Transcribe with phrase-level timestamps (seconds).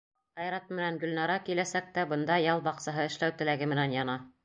[0.45, 4.23] Айрат менән Гөлнара киләсәктә бында ял баҡсаһы эшләү теләге менән яна.